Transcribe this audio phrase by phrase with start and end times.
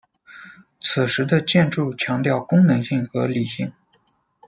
[0.81, 3.71] 此时的建筑强调功能性和理性。